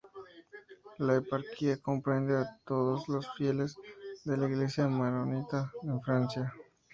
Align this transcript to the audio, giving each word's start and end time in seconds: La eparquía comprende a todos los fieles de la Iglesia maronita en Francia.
La 0.97 1.17
eparquía 1.17 1.77
comprende 1.79 2.35
a 2.35 2.57
todos 2.65 3.07
los 3.07 3.31
fieles 3.37 3.75
de 4.23 4.35
la 4.35 4.47
Iglesia 4.47 4.87
maronita 4.87 5.71
en 5.83 6.01
Francia. 6.01 6.51